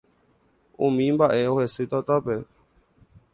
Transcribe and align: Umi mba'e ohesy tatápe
Umi 0.85 1.05
mba'e 1.17 1.41
ohesy 1.51 1.85
tatápe 1.91 2.35